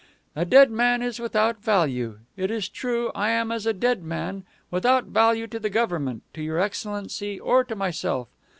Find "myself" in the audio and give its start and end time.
7.75-8.27